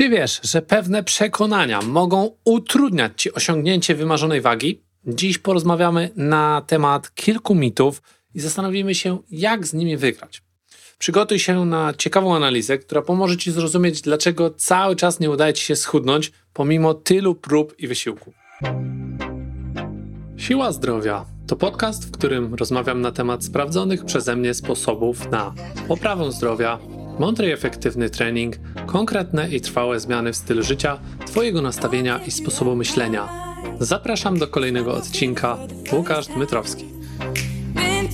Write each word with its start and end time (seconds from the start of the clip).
Czy 0.00 0.08
wiesz, 0.08 0.40
że 0.42 0.62
pewne 0.62 1.04
przekonania 1.04 1.82
mogą 1.82 2.30
utrudniać 2.44 3.12
ci 3.16 3.32
osiągnięcie 3.32 3.94
wymarzonej 3.94 4.40
wagi? 4.40 4.82
Dziś 5.06 5.38
porozmawiamy 5.38 6.10
na 6.16 6.62
temat 6.66 7.14
kilku 7.14 7.54
mitów 7.54 8.02
i 8.34 8.40
zastanowimy 8.40 8.94
się, 8.94 9.18
jak 9.30 9.66
z 9.66 9.74
nimi 9.74 9.96
wygrać. 9.96 10.42
Przygotuj 10.98 11.38
się 11.38 11.64
na 11.64 11.94
ciekawą 11.94 12.36
analizę, 12.36 12.78
która 12.78 13.02
pomoże 13.02 13.36
ci 13.36 13.52
zrozumieć, 13.52 14.00
dlaczego 14.00 14.50
cały 14.50 14.96
czas 14.96 15.20
nie 15.20 15.30
udaje 15.30 15.52
ci 15.52 15.64
się 15.64 15.76
schudnąć 15.76 16.32
pomimo 16.52 16.94
tylu 16.94 17.34
prób 17.34 17.74
i 17.78 17.86
wysiłku. 17.86 18.32
Siła 20.36 20.72
zdrowia 20.72 21.26
to 21.46 21.56
podcast, 21.56 22.08
w 22.08 22.10
którym 22.10 22.54
rozmawiam 22.54 23.00
na 23.00 23.12
temat 23.12 23.44
sprawdzonych 23.44 24.04
przeze 24.04 24.36
mnie 24.36 24.54
sposobów 24.54 25.30
na 25.30 25.54
poprawę 25.88 26.32
zdrowia 26.32 26.78
mądry 27.20 27.48
i 27.48 27.52
efektywny 27.52 28.10
trening, 28.10 28.56
konkretne 28.86 29.48
i 29.48 29.60
trwałe 29.60 30.00
zmiany 30.00 30.32
w 30.32 30.36
stylu 30.36 30.62
życia, 30.62 30.98
Twojego 31.26 31.62
nastawienia 31.62 32.20
i 32.26 32.30
sposobu 32.30 32.76
myślenia. 32.76 33.28
Zapraszam 33.80 34.38
do 34.38 34.48
kolejnego 34.48 34.94
odcinka. 34.94 35.58
Łukasz 35.92 36.26
Dmytrowski. 36.26 36.84
Been 37.74 38.08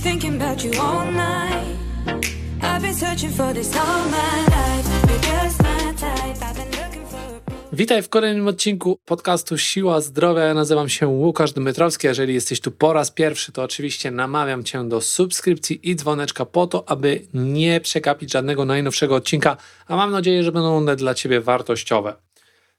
Witaj 7.77 8.01
w 8.01 8.09
kolejnym 8.09 8.47
odcinku 8.47 8.99
podcastu 9.05 9.57
Siła 9.57 10.01
Zdrowia. 10.01 10.43
Ja 10.43 10.53
nazywam 10.53 10.89
się 10.89 11.07
Łukasz 11.07 11.53
Dmytrowski. 11.53 12.07
Jeżeli 12.07 12.33
jesteś 12.33 12.61
tu 12.61 12.71
po 12.71 12.93
raz 12.93 13.11
pierwszy, 13.11 13.51
to 13.51 13.63
oczywiście 13.63 14.11
namawiam 14.11 14.63
Cię 14.63 14.89
do 14.89 15.01
subskrypcji 15.01 15.89
i 15.89 15.95
dzwoneczka 15.95 16.45
po 16.45 16.67
to, 16.67 16.89
aby 16.89 17.21
nie 17.33 17.81
przekapić 17.81 18.31
żadnego 18.31 18.65
najnowszego 18.65 19.15
odcinka, 19.15 19.57
a 19.87 19.95
mam 19.95 20.11
nadzieję, 20.11 20.43
że 20.43 20.51
będą 20.51 20.77
one 20.77 20.95
dla 20.95 21.13
Ciebie 21.13 21.41
wartościowe. 21.41 22.26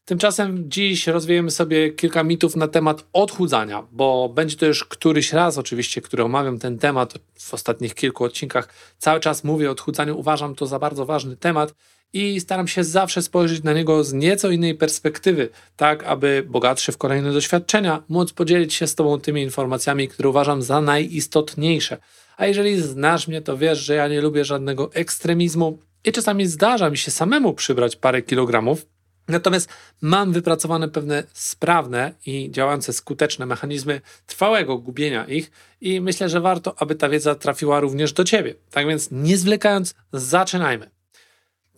Tymczasem 0.09 0.71
dziś 0.71 1.07
rozwijemy 1.07 1.51
sobie 1.51 1.91
kilka 1.91 2.25
mitów 2.25 2.57
na 2.57 2.69
temat 2.69 3.05
odchudzania, 3.12 3.87
bo 3.92 4.28
będzie 4.28 4.56
to 4.56 4.67
już 4.67 4.84
któryś 4.84 5.33
raz 5.33 5.59
oczywiście, 5.59 6.00
który 6.00 6.25
omawiam 6.25 6.59
ten 6.59 6.78
temat 6.78 7.15
w 7.34 7.55
ostatnich 7.55 7.95
kilku 7.95 8.25
odcinkach. 8.25 8.69
Cały 8.98 9.20
czas 9.20 9.45
mówię 9.45 9.69
o 9.69 9.73
odchudzaniu, 9.73 10.19
uważam 10.19 10.55
to 10.55 10.67
za 10.67 10.78
bardzo 10.78 11.06
ważny 11.06 11.37
temat 11.37 11.75
i 12.12 12.41
staram 12.41 12.69
się 12.69 12.84
zawsze 12.84 13.23
spojrzeć 13.23 13.62
na 13.62 13.73
niego 13.73 14.05
z 14.05 14.12
nieco 14.12 14.50
innej 14.50 14.75
perspektywy, 14.75 15.48
tak 15.77 16.05
aby 16.05 16.45
bogatszy 16.48 16.93
w 16.93 16.98
kolejne 16.98 17.33
doświadczenia 17.33 18.03
móc 18.09 18.33
podzielić 18.33 18.75
się 18.75 18.87
z 18.87 18.95
Tobą 18.95 19.20
tymi 19.20 19.43
informacjami, 19.43 20.09
które 20.09 20.28
uważam 20.28 20.62
za 20.62 20.81
najistotniejsze. 20.81 21.98
A 22.37 22.47
jeżeli 22.47 22.81
znasz 22.81 23.28
mnie, 23.28 23.43
to 23.43 23.56
wiesz, 23.56 23.78
że 23.78 23.95
ja 23.95 24.09
nie 24.09 24.20
lubię 24.20 24.45
żadnego 24.45 24.91
ekstremizmu 24.95 25.78
i 26.05 26.12
czasami 26.12 26.47
zdarza 26.47 26.91
mi 26.91 26.98
się 26.98 27.11
samemu 27.11 27.55
przybrać 27.55 27.97
parę 27.97 28.22
kilogramów. 28.22 28.97
Natomiast 29.29 29.69
mam 30.01 30.33
wypracowane 30.33 30.89
pewne 30.89 31.25
sprawne 31.33 32.12
i 32.27 32.51
działające 32.51 32.93
skuteczne 32.93 33.47
mechanizmy 33.47 34.01
trwałego 34.27 34.79
gubienia 34.79 35.25
ich 35.25 35.51
i 35.81 36.01
myślę, 36.01 36.29
że 36.29 36.41
warto, 36.41 36.75
aby 36.79 36.95
ta 36.95 37.09
wiedza 37.09 37.34
trafiła 37.34 37.81
również 37.81 38.12
do 38.12 38.25
Ciebie. 38.25 38.55
Tak 38.71 38.87
więc 38.87 39.09
nie 39.12 39.37
zwlekając, 39.37 39.95
zaczynajmy. 40.12 40.91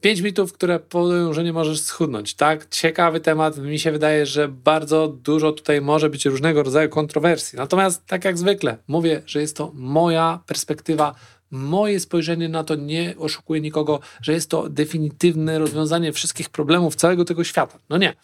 Pięć 0.00 0.20
mitów, 0.20 0.52
które 0.52 0.78
powodują, 0.78 1.32
że 1.32 1.44
nie 1.44 1.52
możesz 1.52 1.80
schudnąć. 1.80 2.34
Tak, 2.34 2.68
ciekawy 2.68 3.20
temat. 3.20 3.58
Mi 3.58 3.78
się 3.78 3.92
wydaje, 3.92 4.26
że 4.26 4.48
bardzo 4.48 5.08
dużo 5.08 5.52
tutaj 5.52 5.80
może 5.80 6.10
być 6.10 6.26
różnego 6.26 6.62
rodzaju 6.62 6.88
kontrowersji. 6.88 7.56
Natomiast, 7.56 8.06
tak 8.06 8.24
jak 8.24 8.38
zwykle, 8.38 8.76
mówię, 8.88 9.22
że 9.26 9.40
jest 9.40 9.56
to 9.56 9.72
moja 9.74 10.40
perspektywa, 10.46 11.14
moje 11.50 12.00
spojrzenie 12.00 12.48
na 12.48 12.64
to. 12.64 12.74
Nie 12.74 13.14
oszukuję 13.18 13.60
nikogo, 13.60 14.00
że 14.22 14.32
jest 14.32 14.50
to 14.50 14.68
definitywne 14.68 15.58
rozwiązanie 15.58 16.12
wszystkich 16.12 16.50
problemów 16.50 16.96
całego 16.96 17.24
tego 17.24 17.44
świata. 17.44 17.78
No 17.88 17.98
nie. 17.98 18.14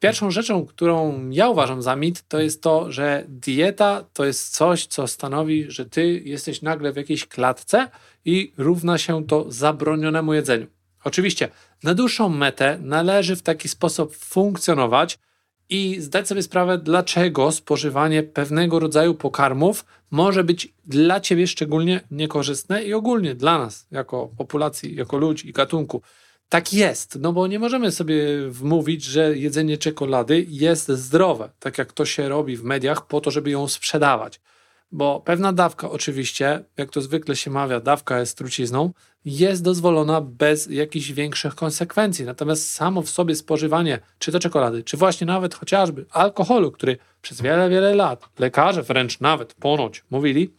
Pierwszą 0.00 0.30
rzeczą, 0.30 0.66
którą 0.66 1.28
ja 1.30 1.48
uważam 1.48 1.82
za 1.82 1.96
mit, 1.96 2.28
to 2.28 2.40
jest 2.40 2.62
to, 2.62 2.92
że 2.92 3.24
dieta 3.28 4.04
to 4.12 4.24
jest 4.24 4.56
coś, 4.56 4.86
co 4.86 5.06
stanowi, 5.06 5.70
że 5.70 5.86
ty 5.86 6.22
jesteś 6.24 6.62
nagle 6.62 6.92
w 6.92 6.96
jakiejś 6.96 7.26
klatce 7.26 7.90
i 8.24 8.52
równa 8.58 8.98
się 8.98 9.26
to 9.26 9.44
zabronionemu 9.48 10.34
jedzeniu. 10.34 10.66
Oczywiście 11.04 11.48
na 11.82 11.94
dłuższą 11.94 12.28
metę 12.28 12.78
należy 12.82 13.36
w 13.36 13.42
taki 13.42 13.68
sposób 13.68 14.16
funkcjonować 14.16 15.18
i 15.70 16.00
zdać 16.00 16.28
sobie 16.28 16.42
sprawę, 16.42 16.78
dlaczego 16.78 17.52
spożywanie 17.52 18.22
pewnego 18.22 18.78
rodzaju 18.78 19.14
pokarmów 19.14 19.84
może 20.10 20.44
być 20.44 20.72
dla 20.86 21.20
ciebie 21.20 21.46
szczególnie 21.46 22.00
niekorzystne 22.10 22.84
i 22.84 22.94
ogólnie 22.94 23.34
dla 23.34 23.58
nas, 23.58 23.86
jako 23.90 24.30
populacji, 24.38 24.94
jako 24.94 25.18
ludzi 25.18 25.48
i 25.48 25.52
gatunku. 25.52 26.02
Tak 26.48 26.72
jest, 26.72 27.18
no 27.20 27.32
bo 27.32 27.46
nie 27.46 27.58
możemy 27.58 27.92
sobie 27.92 28.48
wmówić, 28.48 29.04
że 29.04 29.38
jedzenie 29.38 29.78
czekolady 29.78 30.46
jest 30.48 30.88
zdrowe, 30.88 31.50
tak 31.58 31.78
jak 31.78 31.92
to 31.92 32.04
się 32.04 32.28
robi 32.28 32.56
w 32.56 32.64
mediach, 32.64 33.06
po 33.06 33.20
to, 33.20 33.30
żeby 33.30 33.50
ją 33.50 33.68
sprzedawać 33.68 34.40
bo 34.92 35.20
pewna 35.20 35.52
dawka, 35.52 35.90
oczywiście, 35.90 36.64
jak 36.76 36.90
to 36.90 37.00
zwykle 37.00 37.36
się 37.36 37.50
mawia, 37.50 37.80
dawka 37.80 38.20
jest 38.20 38.38
trucizną, 38.38 38.92
jest 39.24 39.62
dozwolona 39.62 40.20
bez 40.20 40.66
jakichś 40.66 41.12
większych 41.12 41.54
konsekwencji. 41.54 42.24
Natomiast 42.24 42.70
samo 42.70 43.02
w 43.02 43.10
sobie 43.10 43.34
spożywanie, 43.34 44.00
czy 44.18 44.32
to 44.32 44.40
czekolady, 44.40 44.82
czy 44.82 44.96
właśnie 44.96 45.26
nawet 45.26 45.54
chociażby 45.54 46.06
alkoholu, 46.10 46.72
który 46.72 46.98
przez 47.22 47.40
wiele, 47.40 47.70
wiele 47.70 47.94
lat 47.94 48.28
lekarze 48.38 48.82
wręcz 48.82 49.20
nawet 49.20 49.54
ponoć 49.54 50.04
mówili, 50.10 50.50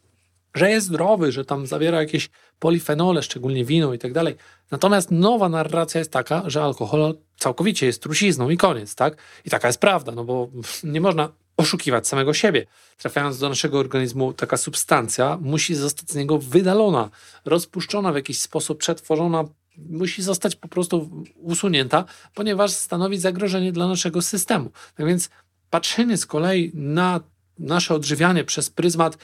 że 0.54 0.70
jest 0.70 0.88
zdrowy, 0.88 1.32
że 1.32 1.46
tam 1.46 1.68
zawiera 1.68 2.00
jakieś 2.00 2.30
polifenole, 2.60 3.24
szczególnie 3.24 3.66
wino 3.66 3.94
i 3.94 4.00
tak 4.00 4.14
dalej. 4.14 4.36
Natomiast 4.72 5.12
nowa 5.12 5.50
narracja 5.50 6.00
jest 6.00 6.12
taka, 6.12 6.44
że 6.48 6.64
alkohol 6.64 7.18
całkowicie 7.38 7.86
jest 7.86 8.04
trucizną 8.04 8.50
i 8.50 8.58
koniec, 8.58 8.96
tak? 8.96 9.18
I 9.46 9.50
taka 9.50 9.68
jest 9.68 9.80
prawda, 9.80 10.12
no 10.12 10.24
bo 10.24 10.50
nie 10.84 11.02
można 11.02 11.30
oszukiwać 11.58 12.08
samego 12.08 12.34
siebie. 12.34 12.66
Trafiając 12.98 13.40
do 13.40 13.50
naszego 13.50 13.80
organizmu, 13.80 14.34
taka 14.34 14.58
substancja 14.58 15.38
musi 15.42 15.76
zostać 15.76 16.10
z 16.10 16.16
niego 16.16 16.38
wydalona, 16.38 17.10
rozpuszczona 17.46 18.12
w 18.12 18.16
jakiś 18.16 18.40
sposób, 18.40 18.80
przetworzona, 18.80 19.44
musi 19.78 20.24
zostać 20.24 20.56
po 20.56 20.68
prostu 20.68 21.24
usunięta, 21.36 22.06
ponieważ 22.36 22.72
stanowi 22.72 23.18
zagrożenie 23.18 23.72
dla 23.72 23.88
naszego 23.88 24.22
systemu. 24.22 24.72
Tak 24.96 25.06
więc 25.08 25.30
patrzenie 25.70 26.18
z 26.18 26.26
kolei 26.26 26.72
na 26.74 27.20
nasze 27.60 27.96
odżywianie 27.96 28.44
przez 28.44 28.70
pryzmat 28.70 29.18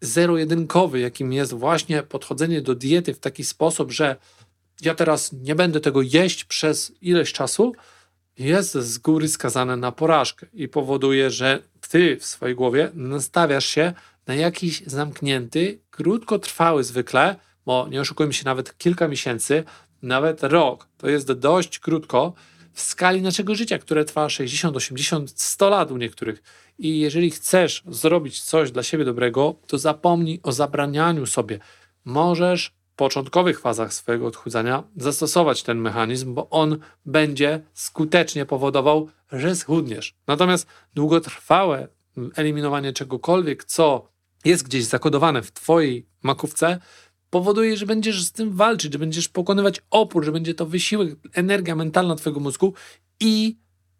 zero-jedynkowy, 0.00 1.00
jakim 1.00 1.32
jest 1.32 1.52
właśnie 1.52 2.02
podchodzenie 2.02 2.62
do 2.62 2.74
diety 2.74 3.14
w 3.14 3.18
taki 3.18 3.44
sposób, 3.44 3.92
że 3.92 4.16
ja 4.80 4.94
teraz 4.94 5.32
nie 5.32 5.54
będę 5.54 5.80
tego 5.80 6.02
jeść 6.02 6.44
przez 6.44 6.92
ileś 7.02 7.32
czasu, 7.32 7.72
jest 8.38 8.72
z 8.72 8.98
góry 8.98 9.28
skazane 9.28 9.76
na 9.76 9.92
porażkę 9.92 10.46
i 10.54 10.68
powoduje, 10.68 11.30
że 11.30 11.62
ty 11.88 12.16
w 12.16 12.24
swojej 12.24 12.54
głowie 12.54 12.90
nastawiasz 12.94 13.66
się 13.66 13.92
na 14.26 14.34
jakiś 14.34 14.82
zamknięty, 14.86 15.78
krótkotrwały 15.90 16.84
zwykle, 16.84 17.36
bo 17.66 17.88
nie 17.90 18.00
oszukujmy 18.00 18.32
się, 18.32 18.44
nawet 18.44 18.78
kilka 18.78 19.08
miesięcy, 19.08 19.64
nawet 20.02 20.42
rok, 20.42 20.88
to 20.98 21.08
jest 21.08 21.32
dość 21.32 21.78
krótko 21.78 22.32
w 22.72 22.80
skali 22.80 23.22
naszego 23.22 23.54
życia, 23.54 23.78
które 23.78 24.04
trwa 24.04 24.28
60, 24.28 24.76
80, 24.76 25.40
100 25.40 25.68
lat 25.68 25.90
u 25.90 25.96
niektórych. 25.96 26.42
I 26.78 26.98
jeżeli 26.98 27.30
chcesz 27.30 27.82
zrobić 27.88 28.42
coś 28.42 28.70
dla 28.70 28.82
siebie 28.82 29.04
dobrego, 29.04 29.54
to 29.66 29.78
zapomnij 29.78 30.40
o 30.42 30.52
zabranianiu 30.52 31.26
sobie. 31.26 31.58
Możesz 32.04 32.78
początkowych 32.96 33.60
fazach 33.60 33.94
swojego 33.94 34.26
odchudzania 34.26 34.84
zastosować 34.96 35.62
ten 35.62 35.78
mechanizm, 35.78 36.34
bo 36.34 36.50
on 36.50 36.78
będzie 37.06 37.60
skutecznie 37.74 38.46
powodował, 38.46 39.08
że 39.32 39.56
schudniesz. 39.56 40.14
Natomiast 40.26 40.66
długotrwałe 40.94 41.88
eliminowanie 42.36 42.92
czegokolwiek, 42.92 43.64
co 43.64 44.08
jest 44.44 44.64
gdzieś 44.64 44.84
zakodowane 44.84 45.42
w 45.42 45.52
Twojej 45.52 46.06
makówce, 46.22 46.78
powoduje, 47.30 47.76
że 47.76 47.86
będziesz 47.86 48.24
z 48.24 48.32
tym 48.32 48.52
walczyć, 48.52 48.92
że 48.92 48.98
będziesz 48.98 49.28
pokonywać 49.28 49.80
opór, 49.90 50.24
że 50.24 50.32
będzie 50.32 50.54
to 50.54 50.66
wysiłek, 50.66 51.16
energia 51.32 51.76
mentalna 51.76 52.16
Twojego 52.16 52.40
mózgu 52.40 52.74
i 53.20 53.56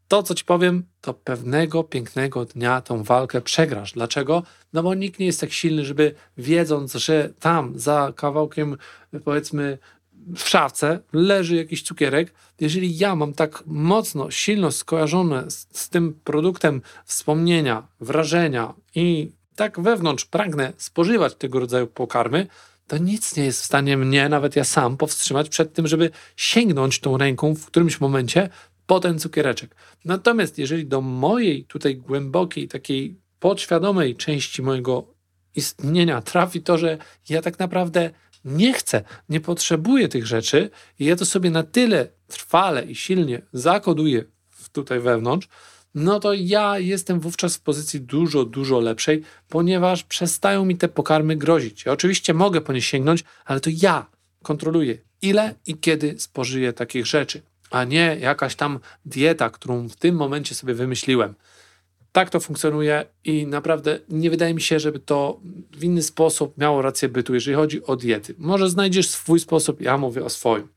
to, 0.09 0.23
co 0.23 0.35
ci 0.35 0.45
powiem, 0.45 0.85
to 1.01 1.15
pewnego 1.15 1.85
pięknego 1.85 2.45
dnia 2.45 2.81
tą 2.81 3.03
walkę 3.03 3.41
przegrasz. 3.41 3.93
Dlaczego? 3.93 4.43
No 4.73 4.83
bo 4.83 4.95
nikt 4.95 5.21
nie 5.21 5.27
jest 5.27 5.41
tak 5.41 5.53
silny, 5.53 5.85
żeby 5.85 6.15
wiedząc, 6.39 6.95
że 6.95 7.33
tam 7.41 7.79
za 7.79 8.13
kawałkiem, 8.17 8.77
powiedzmy, 9.25 9.79
w 10.37 10.49
szafce 10.49 11.01
leży 11.13 11.57
jakiś 11.57 11.83
cukierek. 11.83 12.35
Jeżeli 12.61 12.99
ja 12.99 13.17
mam 13.17 13.33
tak 13.33 13.63
mocno, 13.67 14.31
silno 14.31 14.73
skojarzone 14.73 15.51
z, 15.51 15.69
z 15.73 15.89
tym 15.89 16.21
produktem 16.25 16.83
wspomnienia, 17.05 17.87
wrażenia 18.01 18.75
i 18.95 19.33
tak 19.57 19.81
wewnątrz 19.81 20.25
pragnę 20.25 20.73
spożywać 20.77 21.35
tego 21.35 21.61
rodzaju 21.61 21.87
pokarmy, 21.87 22.47
to 22.89 22.99
nic 22.99 23.37
nie 23.37 23.45
jest 23.45 23.63
w 23.63 23.65
stanie 23.65 23.97
mnie, 23.97 24.29
nawet 24.29 24.57
ja 24.57 24.65
sam, 24.65 24.97
powstrzymać 24.97 25.49
przed 25.49 25.73
tym, 25.73 25.87
żeby 25.87 26.11
sięgnąć 26.37 27.01
tą 27.01 27.19
ręką 27.19 27.55
w 27.55 27.67
którymś 27.67 28.01
momencie 28.01 28.49
po 28.89 29.01
ten 29.01 29.19
cukiereczek. 29.19 29.75
Natomiast 30.05 30.59
jeżeli 30.59 30.87
do 30.87 31.01
mojej 31.01 31.65
tutaj 31.65 31.97
głębokiej, 31.97 32.69
takiej 32.69 33.21
podświadomej 33.39 34.17
części 34.17 34.63
mojego 34.63 35.15
istnienia 35.55 36.23
trafi 36.23 36.63
to, 36.63 36.79
że 36.79 36.99
ja 37.29 37.43
tak 37.43 37.59
naprawdę 37.59 38.11
nie 38.45 38.73
chcę, 38.73 39.05
nie 39.29 39.41
potrzebuję 39.41 40.09
tych 40.09 40.27
rzeczy 40.27 40.71
i 40.99 41.05
ja 41.05 41.17
to 41.17 41.27
sobie 41.27 41.51
na 41.51 41.63
tyle 41.63 42.09
trwale 42.27 42.85
i 42.85 42.95
silnie 42.95 43.43
zakoduję 43.53 44.25
tutaj 44.73 45.01
wewnątrz, 45.01 45.49
no 45.95 46.21
to 46.21 46.35
ja 46.35 46.79
jestem 46.79 47.21
wówczas 47.21 47.57
w 47.57 47.61
pozycji 47.61 48.01
dużo, 48.01 48.45
dużo 48.45 48.81
lepszej, 48.81 49.23
ponieważ 49.49 50.05
przestają 50.05 50.65
mi 50.65 50.77
te 50.77 50.89
pokarmy 50.89 51.37
grozić. 51.37 51.85
Ja 51.85 51.93
oczywiście 51.93 52.35
mogę 52.35 52.61
po 52.61 52.73
nie 52.73 52.83
sięgnąć, 52.83 53.25
ale 53.45 53.61
to 53.61 53.71
ja 53.83 54.07
kontroluję, 54.43 54.99
ile 55.23 55.55
i 55.67 55.77
kiedy 55.77 56.15
spożyję 56.19 56.73
takich 56.73 57.07
rzeczy, 57.07 57.43
a 57.71 57.85
nie 57.85 58.17
jakaś 58.21 58.55
tam 58.55 58.79
dieta, 59.05 59.51
którą 59.51 59.89
w 59.89 59.97
tym 59.97 60.15
momencie 60.17 60.55
sobie 60.55 60.75
wymyśliłem. 60.75 61.35
Tak 62.13 62.31
to 62.31 62.41
funkcjonuje 62.41 63.05
i 63.25 63.47
naprawdę 63.47 63.99
nie 64.09 64.31
wydaje 64.31 64.55
mi 64.55 64.61
się, 64.61 64.81
żeby 64.81 64.99
to 64.99 65.41
w 65.73 65.85
inny 65.85 66.03
sposób 66.03 66.59
miało 66.59 66.83
rację 66.83 67.09
bytu, 67.09 67.35
jeżeli 67.35 67.57
chodzi 67.57 67.85
o 67.85 67.97
diety. 67.97 68.35
Może 68.39 68.71
znajdziesz 68.71 69.09
swój 69.09 69.41
sposób, 69.41 69.81
ja 69.81 69.99
mówię 69.99 70.25
o 70.25 70.29
swoim. 70.29 70.69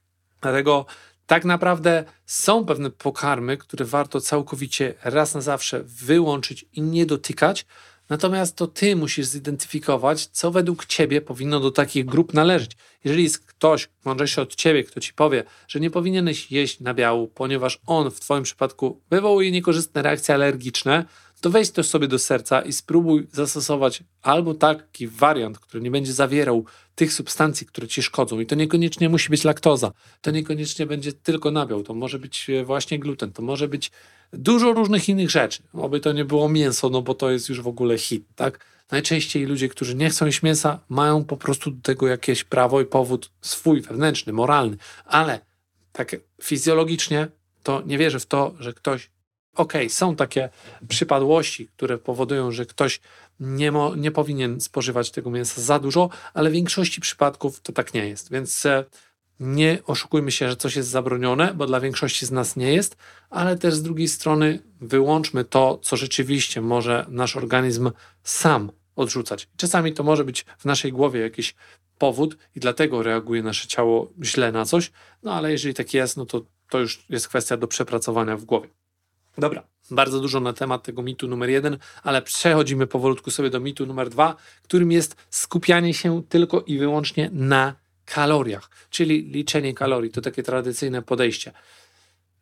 Dlatego 0.42 0.86
tak 1.26 1.46
naprawdę 1.46 2.04
są 2.26 2.66
pewne 2.66 2.90
pokarmy, 2.90 3.58
które 3.58 3.86
warto 3.86 4.22
całkowicie 4.22 4.94
raz 5.04 5.36
na 5.36 5.42
zawsze 5.42 5.84
wyłączyć 5.84 6.66
i 6.74 6.82
nie 6.82 7.06
dotykać. 7.06 7.66
Natomiast 8.12 8.56
to 8.56 8.68
ty 8.68 8.96
musisz 8.96 9.26
zidentyfikować, 9.26 10.26
co 10.26 10.52
według 10.52 10.86
ciebie 10.86 11.22
powinno 11.22 11.60
do 11.60 11.72
takich 11.72 12.06
grup 12.06 12.34
należeć. 12.34 12.72
Jeżeli 13.04 13.24
jest 13.24 13.40
ktoś 13.46 13.90
mądrzejszy 14.06 14.42
od 14.42 14.56
ciebie, 14.56 14.84
kto 14.84 15.00
ci 15.00 15.14
powie, 15.14 15.44
że 15.68 15.80
nie 15.80 15.92
powinieneś 15.92 16.52
jeść 16.52 16.80
nabiału, 16.80 17.28
ponieważ 17.28 17.80
on 17.86 18.12
w 18.12 18.20
twoim 18.20 18.44
przypadku 18.44 19.02
wywołuje 19.10 19.52
niekorzystne 19.52 20.02
reakcje 20.02 20.36
alergiczne, 20.36 21.06
to 21.42 21.50
weź 21.50 21.72
to 21.72 21.84
sobie 21.84 22.08
do 22.08 22.20
serca 22.20 22.62
i 22.62 22.74
spróbuj 22.74 23.28
zastosować 23.32 24.04
albo 24.22 24.54
taki 24.54 25.08
wariant, 25.08 25.60
który 25.60 25.84
nie 25.84 25.92
będzie 25.92 26.14
zawierał 26.14 26.66
tych 26.96 27.14
substancji, 27.14 27.68
które 27.68 27.88
ci 27.88 28.04
szkodzą. 28.04 28.40
I 28.40 28.46
to 28.46 28.56
niekoniecznie 28.56 29.10
musi 29.10 29.30
być 29.30 29.44
laktoza, 29.44 29.92
to 30.22 30.32
niekoniecznie 30.32 30.86
będzie 30.86 31.14
tylko 31.14 31.52
nabiał, 31.52 31.84
to 31.84 31.94
może 31.94 32.20
być 32.20 32.50
e, 32.50 32.66
właśnie 32.66 33.00
gluten, 33.00 33.32
to 33.32 33.42
może 33.42 33.68
być 33.68 33.92
dużo 34.34 34.74
różnych 34.74 35.10
innych 35.10 35.30
rzeczy. 35.30 35.64
Oby 35.74 36.00
to 36.00 36.12
nie 36.12 36.26
było 36.26 36.50
mięso, 36.50 36.90
no 36.90 37.02
bo 37.02 37.14
to 37.14 37.32
jest 37.32 37.50
już 37.50 37.62
w 37.62 37.68
ogóle 37.68 37.98
hit, 37.98 38.26
tak? 38.36 38.66
Najczęściej 38.92 39.46
ludzie, 39.46 39.70
którzy 39.70 39.96
nie 39.96 40.10
chcą 40.10 40.26
jeść 40.26 40.44
mięsa, 40.44 40.80
mają 40.90 41.24
po 41.24 41.38
prostu 41.38 41.72
do 41.72 41.82
tego 41.82 42.08
jakieś 42.08 42.44
prawo 42.44 42.82
i 42.82 42.86
powód 42.86 43.32
swój, 43.42 43.82
wewnętrzny, 43.82 44.34
moralny, 44.34 44.78
ale 45.06 45.40
tak 45.92 46.16
fizjologicznie 46.44 47.28
to 47.64 47.84
nie 47.86 47.98
wierzę 47.98 48.20
w 48.20 48.26
to, 48.26 48.54
że 48.60 48.74
ktoś 48.74 49.10
Okej, 49.56 49.82
okay, 49.82 49.90
są 49.90 50.16
takie 50.16 50.50
przypadłości, 50.88 51.68
które 51.68 51.98
powodują, 51.98 52.52
że 52.52 52.66
ktoś 52.66 53.00
nie, 53.40 53.72
mo, 53.72 53.96
nie 53.96 54.12
powinien 54.12 54.62
spożywać 54.62 55.12
tego 55.12 55.30
mięsa 55.30 55.62
za 55.62 55.80
dużo, 55.80 56.10
ale 56.34 56.50
w 56.50 56.54
większości 56.54 57.02
przypadków 57.02 57.60
to 57.60 57.74
tak 57.74 57.94
nie 57.94 58.08
jest. 58.08 58.32
Więc 58.32 58.66
e, 58.66 58.86
nie 59.42 59.80
oszukujmy 59.86 60.32
się, 60.32 60.50
że 60.50 60.56
coś 60.56 60.76
jest 60.76 60.90
zabronione, 60.90 61.54
bo 61.54 61.66
dla 61.66 61.80
większości 61.80 62.26
z 62.26 62.32
nas 62.32 62.56
nie 62.56 62.74
jest, 62.74 62.98
ale 63.30 63.58
też 63.58 63.74
z 63.74 63.82
drugiej 63.82 64.08
strony 64.08 64.60
wyłączmy 64.82 65.46
to, 65.46 65.80
co 65.84 65.98
rzeczywiście 65.98 66.62
może 66.62 67.06
nasz 67.10 67.36
organizm 67.36 67.92
sam 68.24 68.72
odrzucać. 68.96 69.48
Czasami 69.58 69.94
to 69.94 70.04
może 70.04 70.24
być 70.24 70.46
w 70.58 70.66
naszej 70.66 70.92
głowie 70.92 71.20
jakiś 71.20 71.56
powód 71.98 72.38
i 72.56 72.60
dlatego 72.60 73.04
reaguje 73.04 73.44
nasze 73.44 73.68
ciało 73.68 74.12
źle 74.24 74.52
na 74.52 74.66
coś, 74.66 74.92
no 75.24 75.34
ale 75.34 75.52
jeżeli 75.52 75.74
tak 75.74 75.94
jest, 75.94 76.18
no 76.18 76.26
to 76.26 76.42
to 76.70 76.80
już 76.80 77.06
jest 77.10 77.28
kwestia 77.28 77.58
do 77.58 77.68
przepracowania 77.68 78.38
w 78.38 78.46
głowie. 78.46 78.70
Dobra, 79.38 79.64
bardzo 79.92 80.20
dużo 80.20 80.40
na 80.40 80.54
temat 80.54 80.84
tego 80.84 81.02
mitu 81.02 81.28
numer 81.28 81.50
jeden, 81.50 81.78
ale 82.04 82.22
przechodzimy 82.22 82.88
powolutku 82.88 83.32
sobie 83.32 83.50
do 83.50 83.60
mitu 83.60 83.86
numer 83.86 84.10
dwa, 84.10 84.36
którym 84.64 84.92
jest 84.92 85.16
skupianie 85.30 85.94
się 85.94 86.24
tylko 86.30 86.62
i 86.62 86.78
wyłącznie 86.78 87.30
na 87.34 87.76
kaloriach, 88.14 88.70
czyli 88.90 89.24
liczenie 89.24 89.74
kalorii. 89.74 90.12
To 90.12 90.22
takie 90.22 90.44
tradycyjne 90.44 91.02
podejście. 91.02 91.52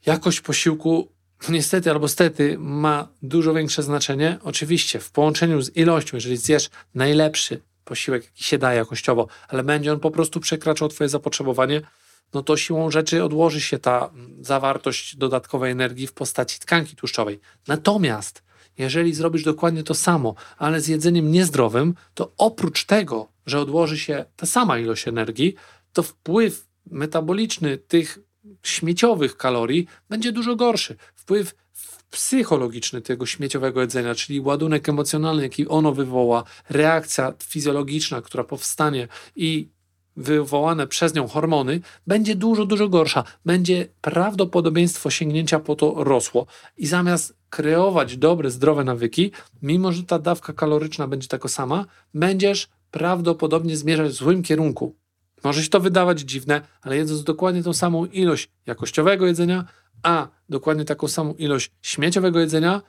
Jakość 0.06 0.42
posiłku 0.42 1.12
niestety 1.50 1.92
albo 1.92 2.08
stety 2.08 2.58
ma 2.60 3.08
dużo 3.22 3.54
większe 3.54 3.84
znaczenie. 3.84 4.38
Oczywiście 4.44 5.00
w 5.00 5.12
połączeniu 5.12 5.62
z 5.62 5.76
ilością, 5.76 6.18
jeżeli 6.18 6.38
zjesz 6.38 6.70
najlepszy 6.96 7.62
posiłek, 7.84 8.24
jaki 8.26 8.44
się 8.44 8.58
da 8.58 8.74
jakościowo, 8.74 9.28
ale 9.48 9.64
będzie 9.64 9.94
on 9.94 10.00
po 10.00 10.12
prostu 10.12 10.40
przekraczał 10.40 10.90
Twoje 10.90 11.10
zapotrzebowanie, 11.10 11.82
no 12.34 12.44
to 12.44 12.58
siłą 12.58 12.92
rzeczy 12.92 13.24
odłoży 13.24 13.62
się 13.62 13.80
ta 13.80 14.10
zawartość 14.42 15.16
dodatkowej 15.16 15.72
energii 15.72 16.08
w 16.08 16.14
postaci 16.14 16.60
tkanki 16.60 16.96
tłuszczowej. 16.96 17.40
Natomiast 17.68 18.44
jeżeli 18.78 19.14
zrobisz 19.14 19.44
dokładnie 19.44 19.84
to 19.84 19.94
samo, 19.94 20.36
ale 20.58 20.82
z 20.82 20.88
jedzeniem 20.88 21.32
niezdrowym, 21.32 21.96
to 22.14 22.32
oprócz 22.38 22.86
tego, 22.86 23.28
że 23.50 23.60
odłoży 23.60 24.00
się 24.00 24.26
ta 24.36 24.46
sama 24.46 24.80
ilość 24.80 25.08
energii, 25.08 25.56
to 25.94 26.04
wpływ 26.04 26.68
metaboliczny 26.92 27.78
tych 27.78 28.20
śmieciowych 28.64 29.38
kalorii 29.38 29.88
będzie 30.10 30.32
dużo 30.32 30.56
gorszy. 30.56 30.96
Wpływ 31.16 31.56
psychologiczny 32.12 33.02
tego 33.02 33.26
śmieciowego 33.26 33.82
jedzenia, 33.82 34.16
czyli 34.16 34.40
ładunek 34.42 34.90
emocjonalny, 34.90 35.44
jaki 35.44 35.68
ono 35.68 35.92
wywoła, 35.92 36.44
reakcja 36.70 37.34
fizjologiczna, 37.44 38.22
która 38.22 38.44
powstanie 38.44 39.08
i 39.36 39.70
wywołane 40.16 40.88
przez 40.88 41.14
nią 41.14 41.28
hormony 41.28 41.82
będzie 42.08 42.36
dużo, 42.36 42.66
dużo 42.66 42.90
gorsza. 42.90 43.24
Będzie 43.46 43.88
prawdopodobieństwo 44.02 45.10
sięgnięcia 45.10 45.60
po 45.60 45.76
to 45.76 46.04
rosło. 46.04 46.46
I 46.78 46.88
zamiast 46.88 47.38
kreować 47.50 48.18
dobre, 48.18 48.52
zdrowe 48.52 48.84
nawyki, 48.84 49.32
mimo 49.62 49.92
że 49.92 50.04
ta 50.04 50.20
dawka 50.20 50.54
kaloryczna 50.54 51.08
będzie 51.08 51.28
taka 51.28 51.50
sama, 51.50 51.86
będziesz 52.14 52.68
prawdopodobnie 52.92 53.78
zmierzać 53.78 54.12
w 54.12 54.16
złym 54.16 54.44
kierunku. 54.44 54.96
Może 55.44 55.64
się 55.64 55.70
to 55.70 55.80
wydawać 55.80 56.20
dziwne, 56.20 56.62
ale 56.82 56.98
jedząc 56.98 57.24
dokładnie 57.24 57.64
tą 57.64 57.74
samą 57.74 58.06
ilość 58.06 58.50
jakościowego 58.66 59.28
jedzenia, 59.28 59.66
a 60.04 60.28
dokładnie 60.50 60.86
taką 60.86 61.08
samą 61.08 61.34
ilość 61.34 61.72
śmieciowego 61.82 62.40
jedzenia, 62.40 62.82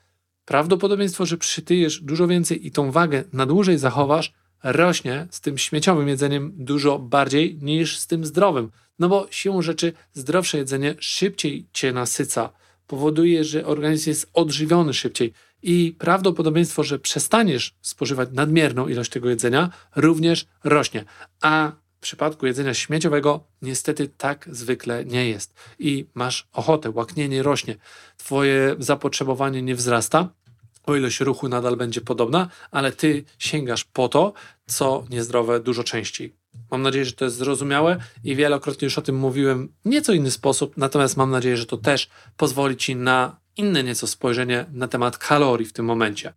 prawdopodobieństwo, 0.44 1.26
że 1.26 1.36
przytyjesz 1.36 2.00
dużo 2.00 2.26
więcej 2.26 2.66
i 2.66 2.70
tą 2.70 2.90
wagę 2.90 3.24
na 3.32 3.46
dłużej 3.46 3.78
zachowasz, 3.78 4.32
rośnie 4.62 5.26
z 5.30 5.40
tym 5.40 5.58
śmieciowym 5.58 6.08
jedzeniem 6.08 6.52
dużo 6.56 6.98
bardziej 6.98 7.58
niż 7.62 7.98
z 7.98 8.06
tym 8.06 8.24
zdrowym. 8.24 8.70
No 8.98 9.08
bo 9.08 9.26
siłą 9.30 9.62
rzeczy 9.62 9.92
zdrowsze 10.12 10.58
jedzenie 10.58 10.94
szybciej 10.98 11.66
cię 11.72 11.92
nasyca, 11.92 12.50
powoduje, 12.90 13.44
że 13.44 13.66
organizm 13.66 14.10
jest 14.10 14.30
odżywiony 14.34 14.94
szybciej 14.94 15.32
i 15.62 15.94
prawdopodobieństwo, 15.98 16.84
że 16.84 16.98
przestaniesz 16.98 17.74
spożywać 17.80 18.28
nadmierną 18.32 18.88
ilość 18.88 19.10
tego 19.10 19.30
jedzenia 19.30 19.70
również 19.96 20.46
rośnie. 20.64 21.04
A 21.40 21.72
w 21.98 22.00
przypadku 22.00 22.46
jedzenia 22.46 22.74
śmieciowego 22.74 23.44
niestety 23.62 24.08
tak 24.08 24.48
zwykle 24.52 25.04
nie 25.04 25.28
jest. 25.28 25.54
I 25.78 26.06
masz 26.14 26.48
ochotę, 26.52 26.90
łaknienie 26.90 27.42
rośnie, 27.42 27.76
twoje 28.16 28.76
zapotrzebowanie 28.78 29.62
nie 29.62 29.74
wzrasta, 29.74 30.28
o 30.86 30.96
ilość 30.96 31.20
ruchu 31.20 31.48
nadal 31.48 31.76
będzie 31.76 32.00
podobna, 32.00 32.48
ale 32.70 32.92
ty 32.92 33.24
sięgasz 33.38 33.84
po 33.84 34.08
to, 34.08 34.32
co 34.66 35.04
niezdrowe 35.10 35.60
dużo 35.60 35.84
częściej. 35.84 36.39
Mam 36.70 36.82
nadzieję, 36.82 37.04
że 37.04 37.12
to 37.12 37.24
jest 37.24 37.36
zrozumiałe 37.36 37.96
i 38.24 38.36
wielokrotnie 38.36 38.86
już 38.86 38.98
o 38.98 39.02
tym 39.02 39.16
mówiłem 39.16 39.72
w 39.84 39.88
nieco 39.88 40.12
inny 40.12 40.30
sposób, 40.30 40.76
natomiast 40.76 41.16
mam 41.16 41.30
nadzieję, 41.30 41.56
że 41.56 41.66
to 41.66 41.76
też 41.76 42.08
pozwoli 42.36 42.76
ci 42.76 42.96
na 42.96 43.40
inne 43.56 43.84
nieco 43.84 44.06
spojrzenie 44.06 44.66
na 44.72 44.88
temat 44.88 45.18
kalorii 45.18 45.66
w 45.66 45.72
tym 45.72 45.84
momencie. 45.84 46.34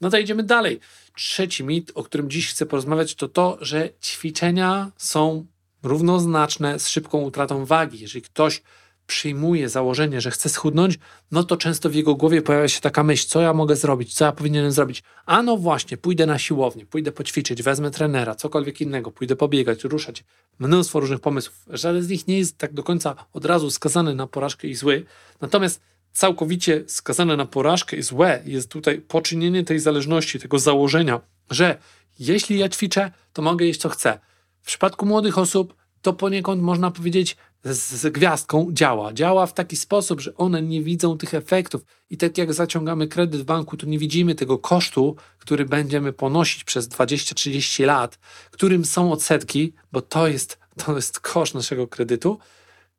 No 0.00 0.10
to 0.10 0.18
idziemy 0.18 0.42
dalej. 0.42 0.80
Trzeci 1.16 1.64
mit, 1.64 1.92
o 1.94 2.02
którym 2.02 2.30
dziś 2.30 2.50
chcę 2.50 2.66
porozmawiać, 2.66 3.14
to 3.14 3.28
to, 3.28 3.58
że 3.60 3.90
ćwiczenia 4.02 4.90
są 4.96 5.46
równoznaczne 5.82 6.78
z 6.78 6.88
szybką 6.88 7.18
utratą 7.18 7.64
wagi. 7.64 7.98
Jeżeli 8.00 8.22
ktoś 8.22 8.62
przyjmuje 9.06 9.68
założenie, 9.68 10.20
że 10.20 10.30
chce 10.30 10.48
schudnąć, 10.48 10.98
no 11.30 11.44
to 11.44 11.56
często 11.56 11.90
w 11.90 11.94
jego 11.94 12.14
głowie 12.14 12.42
pojawia 12.42 12.68
się 12.68 12.80
taka 12.80 13.02
myśl, 13.02 13.28
co 13.28 13.40
ja 13.40 13.52
mogę 13.52 13.76
zrobić, 13.76 14.14
co 14.14 14.24
ja 14.24 14.32
powinienem 14.32 14.72
zrobić. 14.72 15.02
A 15.26 15.42
no 15.42 15.56
właśnie, 15.56 15.96
pójdę 15.96 16.26
na 16.26 16.38
siłownię, 16.38 16.86
pójdę 16.86 17.12
poćwiczyć, 17.12 17.62
wezmę 17.62 17.90
trenera, 17.90 18.34
cokolwiek 18.34 18.80
innego, 18.80 19.10
pójdę 19.10 19.36
pobiegać, 19.36 19.84
ruszać. 19.84 20.24
Mnóstwo 20.58 21.00
różnych 21.00 21.20
pomysłów. 21.20 21.64
Żaden 21.70 22.02
z 22.02 22.08
nich 22.08 22.28
nie 22.28 22.38
jest 22.38 22.58
tak 22.58 22.72
do 22.72 22.82
końca 22.82 23.14
od 23.32 23.44
razu 23.44 23.70
skazany 23.70 24.14
na 24.14 24.26
porażkę 24.26 24.68
i 24.68 24.74
zły. 24.74 25.04
Natomiast 25.40 25.80
całkowicie 26.12 26.84
skazane 26.86 27.36
na 27.36 27.46
porażkę 27.46 27.96
i 27.96 28.02
złe 28.02 28.42
jest 28.44 28.70
tutaj 28.70 29.00
poczynienie 29.00 29.64
tej 29.64 29.78
zależności, 29.78 30.38
tego 30.38 30.58
założenia, 30.58 31.20
że 31.50 31.78
jeśli 32.18 32.58
ja 32.58 32.68
ćwiczę, 32.68 33.10
to 33.32 33.42
mogę 33.42 33.66
jeść 33.66 33.80
co 33.80 33.88
chcę. 33.88 34.18
W 34.62 34.66
przypadku 34.66 35.06
młodych 35.06 35.38
osób 35.38 35.74
to 36.06 36.12
poniekąd 36.12 36.62
można 36.62 36.90
powiedzieć 36.90 37.36
z 37.64 38.12
gwiazdką 38.12 38.68
działa. 38.72 39.12
Działa 39.12 39.46
w 39.46 39.54
taki 39.54 39.76
sposób, 39.76 40.20
że 40.20 40.34
one 40.34 40.62
nie 40.62 40.82
widzą 40.82 41.18
tych 41.18 41.34
efektów. 41.34 41.82
I 42.10 42.16
tak 42.16 42.38
jak 42.38 42.54
zaciągamy 42.54 43.08
kredyt 43.08 43.40
w 43.40 43.44
banku, 43.44 43.76
to 43.76 43.86
nie 43.86 43.98
widzimy 43.98 44.34
tego 44.34 44.58
kosztu, 44.58 45.16
który 45.38 45.64
będziemy 45.64 46.12
ponosić 46.12 46.64
przez 46.64 46.88
20-30 46.88 47.84
lat, 47.84 48.18
którym 48.50 48.84
są 48.84 49.12
odsetki, 49.12 49.72
bo 49.92 50.00
to 50.00 50.28
jest, 50.28 50.58
to 50.84 50.96
jest 50.96 51.20
koszt 51.20 51.54
naszego 51.54 51.88
kredytu. 51.88 52.38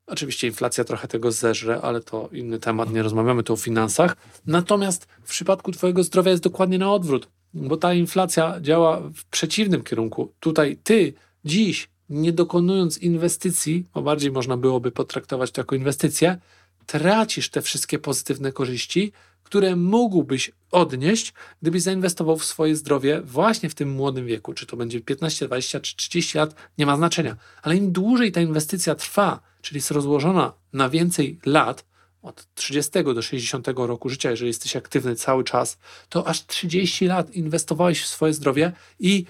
Oczywiście 0.06 0.46
inflacja 0.46 0.84
trochę 0.84 1.08
tego 1.08 1.32
zeżre, 1.32 1.80
ale 1.80 2.00
to 2.00 2.28
inny 2.32 2.58
temat, 2.58 2.92
nie 2.92 3.02
rozmawiamy 3.02 3.42
tu 3.42 3.52
o 3.52 3.56
finansach. 3.56 4.16
Natomiast 4.46 5.06
w 5.22 5.30
przypadku 5.30 5.72
Twojego 5.72 6.02
zdrowia 6.02 6.30
jest 6.30 6.42
dokładnie 6.42 6.78
na 6.78 6.92
odwrót, 6.92 7.28
bo 7.54 7.76
ta 7.76 7.94
inflacja 7.94 8.60
działa 8.60 9.00
w 9.00 9.24
przeciwnym 9.24 9.82
kierunku. 9.82 10.32
Tutaj 10.40 10.78
Ty 10.82 11.12
dziś 11.44 11.88
nie 12.10 12.32
dokonując 12.32 12.98
inwestycji, 12.98 13.86
bo 13.94 14.02
bardziej 14.02 14.30
można 14.30 14.56
byłoby 14.56 14.90
potraktować 14.90 15.50
to 15.50 15.60
jako 15.60 15.76
inwestycję, 15.76 16.38
tracisz 16.86 17.50
te 17.50 17.62
wszystkie 17.62 17.98
pozytywne 17.98 18.52
korzyści, 18.52 19.12
które 19.42 19.76
mógłbyś 19.76 20.50
odnieść, 20.70 21.32
gdybyś 21.62 21.82
zainwestował 21.82 22.36
w 22.36 22.44
swoje 22.44 22.76
zdrowie 22.76 23.20
właśnie 23.20 23.70
w 23.70 23.74
tym 23.74 23.90
młodym 23.90 24.26
wieku. 24.26 24.54
Czy 24.54 24.66
to 24.66 24.76
będzie 24.76 25.00
15, 25.00 25.46
20 25.46 25.80
czy 25.80 25.96
30 25.96 26.38
lat, 26.38 26.54
nie 26.78 26.86
ma 26.86 26.96
znaczenia. 26.96 27.36
Ale 27.62 27.76
im 27.76 27.92
dłużej 27.92 28.32
ta 28.32 28.40
inwestycja 28.40 28.94
trwa, 28.94 29.40
czyli 29.62 29.78
jest 29.78 29.90
rozłożona 29.90 30.52
na 30.72 30.88
więcej 30.88 31.38
lat, 31.46 31.84
od 32.22 32.46
30 32.54 32.90
do 33.04 33.22
60 33.22 33.68
roku 33.68 34.08
życia, 34.08 34.30
jeżeli 34.30 34.48
jesteś 34.48 34.76
aktywny 34.76 35.16
cały 35.16 35.44
czas, 35.44 35.78
to 36.08 36.26
aż 36.26 36.46
30 36.46 37.06
lat 37.06 37.30
inwestowałeś 37.30 38.02
w 38.02 38.06
swoje 38.06 38.34
zdrowie 38.34 38.72
i 38.98 39.24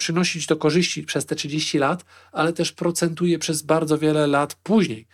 przynosić 0.00 0.46
to 0.46 0.56
korzyści 0.56 1.02
przez 1.02 1.26
te 1.26 1.36
30 1.36 1.78
lat, 1.78 2.04
ale 2.32 2.52
też 2.52 2.72
procentuje 2.72 3.38
przez 3.38 3.62
bardzo 3.62 3.98
wiele 3.98 4.26
lat 4.26 4.54
później. 4.54 5.06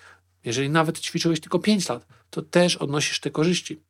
Jeżeli 0.45 0.71
nawet 0.71 1.01
ćwiczyłeś 1.01 1.41
tylko 1.41 1.59
5 1.59 1.89
lat, 1.89 2.07
to 2.31 2.43
też 2.43 2.77
odnosisz 2.77 3.21
te 3.21 3.31
korzyści. 3.31 3.81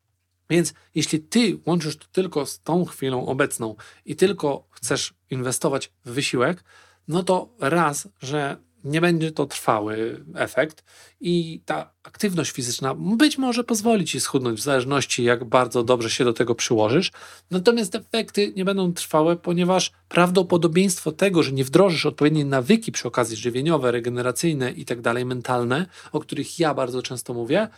Więc 0.51 0.75
jeśli 0.95 1.21
ty 1.21 1.59
łączysz 1.67 1.97
to 1.97 2.07
tylko 2.13 2.47
z 2.47 2.61
tą 2.61 2.85
chwilą 2.85 3.27
obecną 3.27 3.75
i 4.05 4.17
tylko 4.17 4.69
chcesz 4.71 5.15
inwestować 5.31 5.93
w 6.05 6.11
wysiłek, 6.11 6.65
no 7.09 7.23
to 7.23 7.49
raz, 7.61 8.09
że 8.23 8.57
nie 8.87 9.01
będzie 9.01 9.33
to 9.33 9.47
trwały 9.47 10.25
efekt 10.35 10.85
i 11.21 11.61
ta 11.65 11.91
aktywność 12.03 12.51
fizyczna 12.51 12.95
być 12.95 13.39
może 13.39 13.65
pozwoli 13.65 14.05
ci 14.05 14.21
schudnąć 14.21 14.61
w 14.61 14.63
zależności 14.63 15.25
jak 15.25 15.45
bardzo 15.45 15.85
dobrze 15.85 16.11
się 16.11 16.25
do 16.25 16.33
tego 16.33 16.55
przyłożysz. 16.55 17.13
Natomiast 17.51 17.95
efekty 17.95 18.53
nie 18.57 18.65
będą 18.65 18.93
trwałe, 18.93 19.37
ponieważ 19.37 19.93
prawdopodobieństwo 20.09 21.13
tego, 21.13 21.43
że 21.43 21.53
nie 21.53 21.65
wdrożysz 21.65 22.07
odpowiedniej 22.07 22.45
nawyki 22.45 22.93
przy 22.93 23.09
okazji 23.09 23.37
żywieniowe, 23.37 23.91
regeneracyjne 23.91 24.73
i 24.73 24.85
tak 24.85 25.01
dalej, 25.01 25.25
mentalne, 25.25 25.87
o 26.13 26.21
których 26.21 26.59
ja 26.59 26.75
bardzo 26.75 27.03
często 27.03 27.35
mówię, 27.35 27.69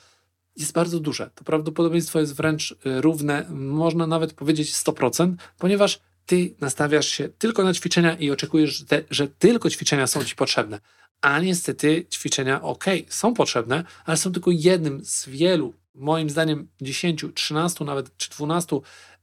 jest 0.57 0.73
bardzo 0.73 1.00
duże. 1.00 1.31
To 1.35 1.45
prawdopodobieństwo 1.45 2.21
jest 2.21 2.37
wręcz 2.37 2.73
y, 2.73 3.00
równe, 3.00 3.47
można 3.50 4.07
nawet 4.07 4.33
powiedzieć 4.33 4.73
100%, 4.73 5.35
ponieważ 5.59 6.00
ty 6.29 6.55
nastawiasz 6.61 7.09
się 7.09 7.29
tylko 7.29 7.65
na 7.65 7.75
ćwiczenia 7.75 8.17
i 8.17 8.31
oczekujesz, 8.31 8.77
że, 8.77 8.85
te, 8.87 9.03
że 9.11 9.29
tylko 9.29 9.71
ćwiczenia 9.71 10.07
są 10.07 10.25
ci 10.25 10.37
potrzebne. 10.37 10.81
A 11.21 11.41
niestety 11.41 12.07
ćwiczenia, 12.11 12.63
ok, 12.63 12.85
są 13.09 13.35
potrzebne, 13.35 13.85
ale 14.05 14.17
są 14.17 14.33
tylko 14.33 14.51
jednym 14.51 15.05
z 15.05 15.29
wielu, 15.29 15.75
moim 15.95 16.31
zdaniem 16.31 16.69
10, 16.81 17.25
13, 17.35 17.85
nawet 17.85 18.17
czy 18.17 18.31
12 18.31 18.77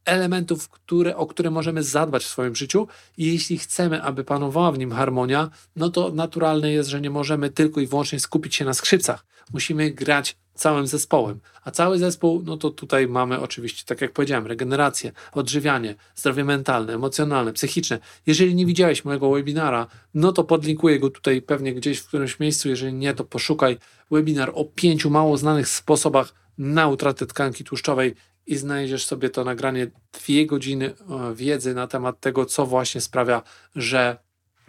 elementów, 0.06 0.70
które, 0.70 1.18
o 1.18 1.28
które 1.28 1.52
możemy 1.52 1.84
zadbać 1.84 2.24
w 2.24 2.28
swoim 2.28 2.56
życiu. 2.56 2.88
I 3.18 3.34
jeśli 3.34 3.58
chcemy, 3.58 4.02
aby 4.04 4.24
panowała 4.24 4.72
w 4.72 4.78
nim 4.78 4.92
harmonia, 4.92 5.50
no 5.76 5.90
to 5.90 6.12
naturalne 6.12 6.72
jest, 6.72 6.90
że 6.90 7.02
nie 7.02 7.10
możemy 7.10 7.50
tylko 7.50 7.82
i 7.82 7.88
wyłącznie 7.88 8.20
skupić 8.20 8.56
się 8.56 8.66
na 8.66 8.74
skrzypcach. 8.74 9.26
Musimy 9.54 9.92
grać 9.92 10.36
całym 10.56 10.88
zespołem. 10.88 11.40
A 11.64 11.72
cały 11.72 12.00
zespół, 12.00 12.44
no 12.46 12.58
to 12.58 12.70
tutaj 12.70 13.08
mamy 13.08 13.40
oczywiście, 13.40 13.84
tak 13.86 14.02
jak 14.02 14.12
powiedziałem, 14.12 14.48
regenerację, 14.48 15.12
odżywianie, 15.34 15.96
zdrowie 16.16 16.44
mentalne, 16.44 16.94
emocjonalne, 16.94 17.54
psychiczne. 17.54 18.00
Jeżeli 18.26 18.56
nie 18.56 18.66
widziałeś 18.66 19.06
mojego 19.06 19.32
webinara, 19.32 19.88
no 20.14 20.32
to 20.32 20.44
podlinkuję 20.44 21.00
go 21.00 21.10
tutaj 21.10 21.42
pewnie 21.42 21.74
gdzieś 21.74 22.00
w 22.00 22.08
którymś 22.08 22.40
miejscu. 22.40 22.70
Jeżeli 22.70 22.94
nie, 22.94 23.14
to 23.14 23.24
poszukaj 23.24 23.78
webinar 24.12 24.52
o 24.56 24.66
pięciu 24.66 25.10
mało 25.10 25.38
znanych 25.38 25.68
sposobach 25.68 26.34
na 26.58 26.88
utratę 26.88 27.26
tkanki 27.26 27.64
tłuszczowej 27.64 28.16
i 28.48 28.58
znajdziesz 28.58 29.06
sobie 29.06 29.30
to 29.30 29.44
nagranie 29.44 29.88
dwie 30.14 30.46
godziny 30.46 30.86
e, 30.86 31.36
wiedzy 31.36 31.74
na 31.74 31.88
temat 31.88 32.20
tego, 32.20 32.46
co 32.46 32.66
właśnie 32.66 33.02
sprawia, 33.02 33.42
że 33.75 34.18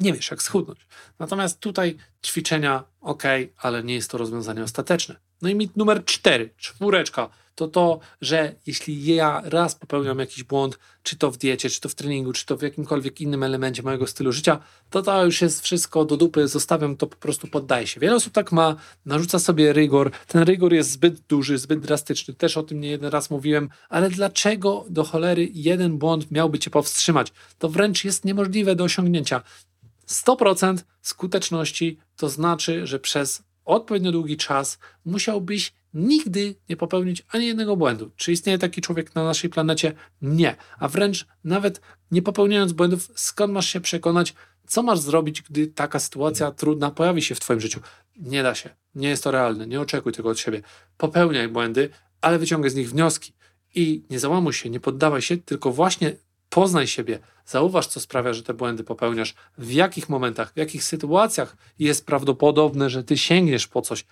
nie 0.01 0.13
wiesz, 0.13 0.31
jak 0.31 0.43
schudnąć. 0.43 0.87
Natomiast 1.19 1.61
tutaj 1.61 1.97
ćwiczenia 2.25 2.85
ok, 3.01 3.23
ale 3.57 3.85
nie 3.85 3.95
jest 3.95 4.11
to 4.11 4.19
rozwiązanie 4.19 4.63
ostateczne. 4.63 5.17
No 5.43 5.49
i 5.49 5.55
mit 5.55 5.77
numer 5.77 6.05
cztery, 6.05 6.51
czwóreczka, 6.57 7.29
to 7.57 7.69
to, 7.69 7.99
że 8.21 8.55
jeśli 8.67 9.15
ja 9.15 9.43
raz 9.45 9.75
popełniam 9.75 10.19
jakiś 10.19 10.43
błąd, 10.43 10.79
czy 11.03 11.17
to 11.17 11.31
w 11.31 11.37
diecie, 11.37 11.71
czy 11.71 11.81
to 11.81 11.89
w 11.89 11.95
treningu, 11.95 12.33
czy 12.33 12.47
to 12.47 12.57
w 12.57 12.63
jakimkolwiek 12.63 13.21
innym 13.21 13.43
elemencie 13.43 13.83
mojego 13.83 14.07
stylu 14.07 14.33
życia, 14.33 14.59
to 14.91 15.03
to 15.03 15.25
już 15.25 15.43
jest 15.43 15.63
wszystko 15.63 16.05
do 16.05 16.17
dupy, 16.17 16.49
zostawiam 16.49 16.97
to 16.97 17.07
po 17.07 17.17
prostu 17.17 17.47
poddaję 17.47 17.87
się. 17.87 18.01
Wiele 18.01 18.17
osób 18.17 18.33
tak 18.33 18.53
ma, 18.53 18.77
narzuca 19.07 19.39
sobie 19.39 19.73
rygor. 19.73 20.11
Ten 20.27 20.43
rygor 20.43 20.73
jest 20.73 20.91
zbyt 20.91 21.21
duży, 21.21 21.59
zbyt 21.59 21.81
drastyczny, 21.81 22.35
też 22.35 22.57
o 22.57 22.63
tym 22.63 22.81
nie 22.81 22.89
jeden 22.89 23.11
raz 23.11 23.31
mówiłem, 23.31 23.69
ale 23.89 24.11
dlaczego 24.11 24.85
do 24.91 25.05
cholery 25.05 25.49
jeden 25.53 25.99
błąd 25.99 26.31
miałby 26.31 26.59
cię 26.59 26.71
powstrzymać? 26.71 27.33
To 27.59 27.69
wręcz 27.69 28.05
jest 28.05 28.25
niemożliwe 28.25 28.77
do 28.77 28.85
osiągnięcia. 28.85 29.43
100% 30.09 30.79
skuteczności 31.03 31.99
to 32.17 32.29
znaczy, 32.29 32.87
że 32.87 32.99
przez 32.99 33.43
odpowiednio 33.65 34.13
długi 34.13 34.37
czas 34.37 34.79
musiałbyś 35.05 35.73
nigdy 35.97 36.55
nie 36.69 36.77
popełnić 36.77 37.25
ani 37.29 37.47
jednego 37.47 37.77
błędu. 37.77 38.11
Czy 38.17 38.33
istnieje 38.33 38.59
taki 38.59 38.81
człowiek 38.81 39.15
na 39.15 39.25
naszej 39.25 39.51
planecie? 39.51 39.93
Nie. 40.23 40.57
A 40.79 40.89
wręcz 40.89 41.27
nawet 41.45 41.81
nie 42.11 42.23
popełniając 42.23 42.73
błędów, 42.73 43.11
skąd 43.15 43.53
masz 43.53 43.69
się 43.69 43.81
przekonać, 43.81 44.35
co 44.67 44.83
masz 44.83 44.99
zrobić, 44.99 45.43
gdy 45.43 45.67
taka 45.67 45.99
sytuacja 45.99 46.51
trudna 46.51 46.91
pojawi 46.91 47.23
się 47.23 47.35
w 47.35 47.41
Twoim 47.41 47.61
życiu? 47.61 47.81
Nie 48.17 48.43
da 48.43 48.55
się. 48.55 48.71
Nie 48.95 49.09
jest 49.09 49.25
to 49.25 49.31
realne. 49.31 49.67
Nie 49.67 49.81
oczekuj 49.81 50.13
tego 50.13 50.29
od 50.29 50.39
siebie. 50.39 50.63
Popełniaj 50.97 51.49
błędy, 51.49 51.91
ale 52.21 52.39
wyciągaj 52.39 52.71
z 52.71 52.75
nich 52.75 52.91
wnioski. 52.91 53.33
I 53.75 54.05
nie 54.11 54.19
załamuj 54.19 54.53
się, 54.53 54.71
nie 54.71 54.81
poddawaj 54.81 55.23
się, 55.23 55.37
tylko 55.37 55.73
właśnie 55.73 56.17
Poznaj 56.51 56.87
siebie, 56.87 57.19
zauważ, 57.47 57.87
co 57.87 58.01
sprawia, 58.01 58.33
że 58.33 58.43
te 58.43 58.55
błędy 58.55 58.85
popełniasz, 58.85 59.35
w 59.59 59.73
jakich 59.73 60.09
momentach, 60.09 60.53
w 60.53 60.57
jakich 60.57 60.85
sytuacjach 60.85 61.57
jest 61.79 62.07
prawdopodobne, 62.07 62.91
że 62.91 63.05
ty 63.05 63.19
sięgniesz 63.19 63.67
po 63.67 63.83
coś 63.83 64.05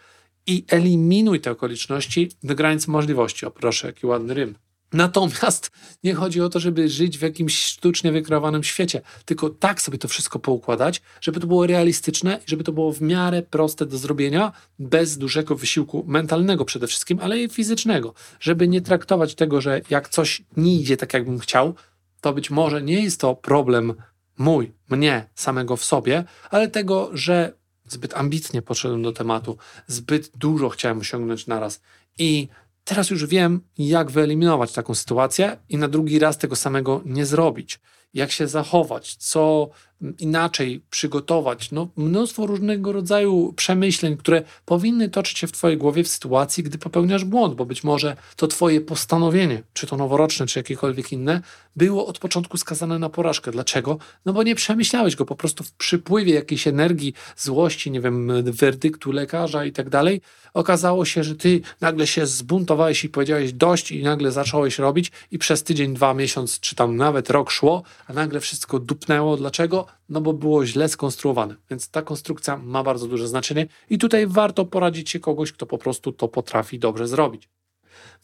i 0.46 0.64
eliminuj 0.68 1.40
te 1.40 1.50
okoliczności 1.50 2.30
do 2.42 2.54
granic 2.54 2.88
możliwości. 2.88 3.46
O 3.46 3.50
proszę, 3.50 3.86
jaki 3.86 4.06
ładny 4.06 4.34
rym. 4.34 4.54
Natomiast 4.94 5.70
nie 6.04 6.14
chodzi 6.14 6.40
o 6.40 6.48
to, 6.48 6.60
żeby 6.60 6.88
żyć 6.88 7.18
w 7.18 7.22
jakimś 7.22 7.58
sztucznie 7.58 8.12
wykreowanym 8.12 8.64
świecie, 8.64 9.00
tylko 9.24 9.50
tak 9.50 9.82
sobie 9.82 9.98
to 9.98 10.08
wszystko 10.08 10.38
poukładać, 10.38 11.02
żeby 11.20 11.40
to 11.40 11.46
było 11.46 11.66
realistyczne 11.66 12.40
i 12.46 12.50
żeby 12.50 12.64
to 12.64 12.72
było 12.72 12.92
w 12.92 13.00
miarę 13.00 13.42
proste 13.42 13.86
do 13.86 13.98
zrobienia, 13.98 14.52
bez 14.78 15.18
dużego 15.18 15.56
wysiłku 15.56 16.04
mentalnego 16.06 16.64
przede 16.64 16.86
wszystkim, 16.86 17.18
ale 17.22 17.38
i 17.38 17.48
fizycznego. 17.48 18.14
Żeby 18.40 18.68
nie 18.68 18.80
traktować 18.80 19.34
tego, 19.34 19.60
że 19.60 19.80
jak 19.90 20.08
coś 20.08 20.42
nie 20.56 20.74
idzie 20.74 20.96
tak, 20.96 21.14
jakbym 21.14 21.38
chciał, 21.38 21.74
to 22.20 22.32
być 22.32 22.50
może 22.50 22.82
nie 22.82 23.02
jest 23.02 23.20
to 23.20 23.34
problem 23.34 23.94
mój, 24.38 24.72
mnie 24.90 25.28
samego 25.34 25.76
w 25.76 25.84
sobie, 25.84 26.24
ale 26.50 26.68
tego, 26.68 27.10
że 27.12 27.52
zbyt 27.88 28.14
ambitnie 28.14 28.62
podszedłem 28.62 29.02
do 29.02 29.12
tematu, 29.12 29.56
zbyt 29.86 30.30
dużo 30.36 30.68
chciałem 30.68 30.98
osiągnąć 30.98 31.46
naraz 31.46 31.80
i 32.18 32.48
teraz 32.84 33.10
już 33.10 33.26
wiem, 33.26 33.60
jak 33.78 34.10
wyeliminować 34.10 34.72
taką 34.72 34.94
sytuację 34.94 35.56
i 35.68 35.76
na 35.76 35.88
drugi 35.88 36.18
raz 36.18 36.38
tego 36.38 36.56
samego 36.56 37.02
nie 37.04 37.26
zrobić. 37.26 37.80
Jak 38.14 38.32
się 38.32 38.48
zachować, 38.48 39.16
co 39.16 39.70
inaczej 40.18 40.82
przygotować. 40.90 41.70
No, 41.70 41.88
mnóstwo 41.96 42.46
różnego 42.46 42.92
rodzaju 42.92 43.52
przemyśleń, 43.52 44.16
które 44.16 44.42
powinny 44.64 45.08
toczyć 45.08 45.38
się 45.38 45.46
w 45.46 45.52
Twojej 45.52 45.78
głowie 45.78 46.04
w 46.04 46.08
sytuacji, 46.08 46.62
gdy 46.62 46.78
popełniasz 46.78 47.24
błąd, 47.24 47.54
bo 47.54 47.66
być 47.66 47.84
może 47.84 48.16
to 48.36 48.46
Twoje 48.46 48.80
postanowienie, 48.80 49.62
czy 49.72 49.86
to 49.86 49.96
noworoczne, 49.96 50.46
czy 50.46 50.58
jakiekolwiek 50.58 51.12
inne, 51.12 51.40
było 51.76 52.06
od 52.06 52.18
początku 52.18 52.56
skazane 52.56 52.98
na 52.98 53.08
porażkę. 53.08 53.50
Dlaczego? 53.50 53.98
No 54.24 54.32
bo 54.32 54.42
nie 54.42 54.54
przemyślałeś 54.54 55.16
go 55.16 55.24
po 55.24 55.36
prostu 55.36 55.64
w 55.64 55.72
przypływie 55.72 56.34
jakiejś 56.34 56.66
energii, 56.66 57.14
złości, 57.36 57.90
nie 57.90 58.00
wiem, 58.00 58.44
werdyktu 58.52 59.12
lekarza 59.12 59.64
i 59.64 59.72
tak 59.72 59.90
dalej. 59.90 60.20
Okazało 60.54 61.04
się, 61.04 61.24
że 61.24 61.34
Ty 61.34 61.60
nagle 61.80 62.06
się 62.06 62.26
zbuntowałeś 62.26 63.04
i 63.04 63.08
powiedziałeś 63.08 63.52
dość 63.52 63.92
i 63.92 64.02
nagle 64.02 64.32
zacząłeś 64.32 64.78
robić 64.78 65.12
i 65.30 65.38
przez 65.38 65.62
tydzień, 65.62 65.94
dwa, 65.94 66.14
miesiąc, 66.14 66.60
czy 66.60 66.74
tam 66.74 66.96
nawet 66.96 67.30
rok 67.30 67.50
szło, 67.50 67.82
a 68.06 68.12
nagle 68.12 68.40
wszystko 68.40 68.78
dupnęło. 68.78 69.36
Dlaczego? 69.36 69.86
no 70.08 70.20
bo 70.20 70.32
było 70.32 70.66
źle 70.66 70.88
skonstruowane. 70.88 71.56
Więc 71.70 71.90
ta 71.90 72.02
konstrukcja 72.02 72.56
ma 72.56 72.82
bardzo 72.82 73.06
duże 73.06 73.28
znaczenie 73.28 73.66
i 73.90 73.98
tutaj 73.98 74.26
warto 74.26 74.64
poradzić 74.64 75.10
się 75.10 75.20
kogoś, 75.20 75.52
kto 75.52 75.66
po 75.66 75.78
prostu 75.78 76.12
to 76.12 76.28
potrafi 76.28 76.78
dobrze 76.78 77.08
zrobić. 77.08 77.48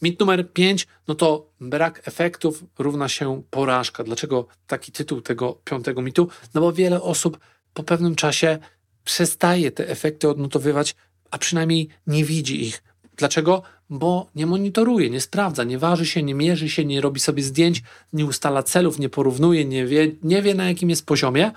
Mit 0.02 0.20
numer 0.20 0.52
5, 0.52 0.86
no 1.08 1.14
to 1.14 1.50
brak 1.60 2.08
efektów 2.08 2.64
równa 2.78 3.08
się 3.08 3.42
porażka. 3.50 4.04
Dlaczego 4.04 4.46
taki 4.66 4.92
tytuł 4.92 5.20
tego 5.20 5.58
piątego 5.64 6.02
mitu? 6.02 6.28
No 6.54 6.60
bo 6.60 6.72
wiele 6.72 7.02
osób 7.02 7.38
po 7.74 7.82
pewnym 7.82 8.14
czasie 8.14 8.58
przestaje 9.04 9.70
te 9.70 9.88
efekty 9.88 10.28
odnotowywać, 10.28 10.96
a 11.30 11.38
przynajmniej 11.38 11.88
nie 12.06 12.24
widzi 12.24 12.62
ich. 12.62 12.82
Dlaczego? 13.16 13.62
Bo 13.90 14.26
nie 14.34 14.46
monitoruje, 14.46 15.10
nie 15.10 15.20
sprawdza, 15.20 15.64
nie 15.64 15.78
waży 15.78 16.06
się, 16.06 16.22
nie 16.22 16.34
mierzy 16.34 16.68
się, 16.68 16.84
nie 16.84 17.00
robi 17.00 17.20
sobie 17.20 17.42
zdjęć, 17.42 17.82
nie 18.12 18.26
ustala 18.26 18.62
celów, 18.62 18.98
nie 18.98 19.08
porównuje, 19.08 19.64
nie 19.64 19.86
wie, 19.86 20.10
nie 20.22 20.42
wie 20.42 20.54
na 20.54 20.68
jakim 20.68 20.90
jest 20.90 21.06
poziomie. 21.06 21.50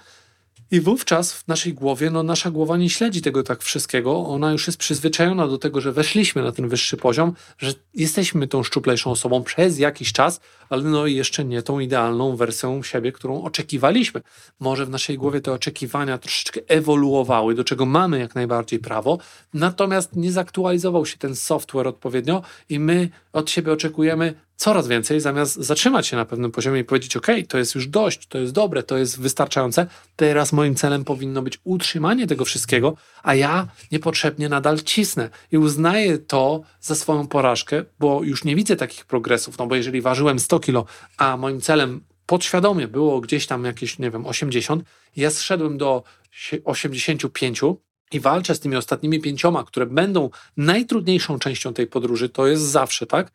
I 0.74 0.82
wówczas 0.82 1.34
w 1.34 1.48
naszej 1.48 1.74
głowie, 1.74 2.10
no 2.10 2.24
nasza 2.24 2.51
głowa 2.51 2.77
nie 2.77 2.89
śledzi 2.89 3.22
tego 3.22 3.44
tak 3.44 3.63
wszystkiego. 3.63 4.27
Ona 4.27 4.51
już 4.51 4.68
jest 4.68 4.80
przyzwyczajona 4.80 5.48
do 5.48 5.58
tego, 5.58 5.82
że 5.82 5.92
weszliśmy 5.92 6.44
na 6.44 6.51
ten 6.51 6.68
wyższy 6.68 6.98
poziom, 6.98 7.34
że 7.58 7.74
jesteśmy 7.94 8.48
tą 8.48 8.63
szczuplejszą 8.63 9.12
osobą 9.12 9.44
przez 9.44 9.80
jakiś 9.80 10.13
czas, 10.13 10.39
ale 10.70 10.84
no 10.84 11.08
jeszcze 11.08 11.46
nie 11.46 11.62
tą 11.62 11.80
idealną 11.80 12.36
wersją 12.36 12.84
siebie, 12.84 13.12
którą 13.12 13.44
oczekiwaliśmy. 13.44 14.22
Może 14.60 14.86
w 14.86 14.89
naszej 14.89 15.18
głowie 15.18 15.42
te 15.42 15.51
oczekiwania 15.51 16.18
troszeczkę 16.18 16.62
ewoluowały, 16.68 17.56
do 17.56 17.63
czego 17.63 17.86
mamy 17.86 18.20
jak 18.20 18.36
najbardziej 18.36 18.80
prawo, 18.80 19.18
natomiast 19.53 20.15
nie 20.15 20.32
zaktualizował 20.32 21.06
się 21.06 21.18
ten 21.18 21.36
software 21.36 21.88
odpowiednio 21.88 22.42
i 22.70 22.80
my 22.80 23.10
od 23.34 23.50
siebie 23.50 23.72
oczekujemy 23.72 24.34
coraz 24.55 24.88
więcej, 24.88 25.19
zamiast 25.19 25.55
zatrzymać 25.55 26.07
się 26.07 26.17
na 26.17 26.25
pewnym 26.25 26.51
poziomie 26.51 26.79
i 26.79 26.83
powiedzieć: 26.83 27.17
OK, 27.17 27.27
to 27.48 27.57
jest 27.57 27.75
już 27.75 27.88
dość, 27.88 28.27
to 28.27 28.38
jest 28.38 28.53
dobre, 28.53 28.83
to 28.83 28.98
jest 28.98 29.22
wystarczające. 29.22 29.88
Teraz 30.15 30.53
moim 30.53 30.75
celem 30.75 31.05
powinno 31.05 31.41
być 31.41 31.60
utrzymanie 31.63 32.27
tego 32.27 32.45
wszystkiego, 32.45 32.93
a 33.24 33.36
ja 33.36 33.67
niepotrzebnie 33.91 34.50
nadal 34.50 34.79
cisnę 34.79 35.29
i 35.51 35.57
uznaję 35.57 36.17
to 36.17 36.62
za 36.81 36.95
swoją 36.95 37.27
porażkę, 37.27 37.86
bo 38.00 38.24
już 38.24 38.43
nie 38.43 38.55
widzę 38.55 38.75
takich 38.75 39.05
progresów. 39.05 39.57
No 39.57 39.67
bo 39.67 39.75
jeżeli 39.75 40.01
ważyłem 40.01 40.39
100 40.39 40.60
kilo, 40.60 40.86
a 41.17 41.38
moim 41.38 41.62
celem 41.62 42.01
podświadomie 42.25 42.88
było 42.88 43.22
gdzieś 43.22 43.48
tam 43.48 43.65
jakieś, 43.65 44.00
nie 44.00 44.12
wiem, 44.12 44.25
80, 44.25 44.83
ja 45.15 45.31
zszedłem 45.31 45.77
do 45.77 46.03
85 46.65 47.62
i 48.12 48.19
walczę 48.19 48.55
z 48.55 48.60
tymi 48.60 48.75
ostatnimi 48.75 49.19
pięcioma, 49.19 49.63
które 49.63 49.86
będą 49.86 50.29
najtrudniejszą 50.57 51.39
częścią 51.39 51.74
tej 51.74 51.88
podróży, 51.88 52.29
to 52.29 52.48
jest 52.48 52.63
zawsze 52.63 53.05
tak 53.05 53.31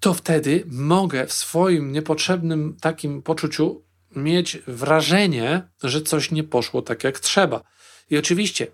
to 0.00 0.14
wtedy 0.14 0.64
mogę 0.66 1.26
w 1.26 1.32
swoim 1.32 1.92
niepotrzebnym 1.92 2.76
takim 2.80 3.22
poczuciu 3.22 3.82
mieć 4.16 4.58
wrażenie, 4.66 5.62
że 5.82 6.02
coś 6.02 6.30
nie 6.30 6.44
poszło 6.44 6.82
tak 6.82 7.04
jak 7.04 7.20
trzeba. 7.20 7.62
I 8.10 8.18
oczywiście 8.18 8.66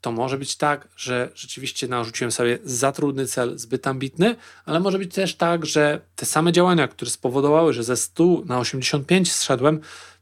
to 0.00 0.12
może 0.12 0.38
być 0.38 0.56
tak, 0.56 0.88
że 0.96 1.30
rzeczywiście 1.34 1.88
narzuciłem 1.88 2.32
sobie 2.32 2.58
za 2.64 2.92
trudny 2.92 3.26
cel, 3.26 3.58
zbyt 3.58 3.86
ambitny, 3.86 4.36
ale 4.64 4.80
może 4.80 4.98
być 4.98 5.14
też 5.14 5.34
tak, 5.34 5.66
że 5.66 6.00
te 6.16 6.26
same 6.26 6.52
działania, 6.52 6.88
które 6.88 7.10
spowodowały, 7.10 7.72
że 7.72 7.84
ze 7.84 7.96
100 7.96 8.42
na 8.46 8.58
85 8.58 9.32
zszedłem, 9.32 9.80